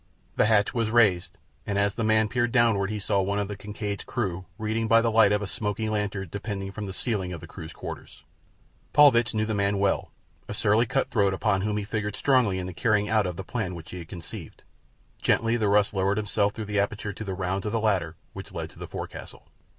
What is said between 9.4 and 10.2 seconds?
the man well,